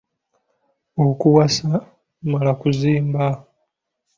[1.05, 1.69] Okuwasa
[2.23, 3.25] mmala kuzimba.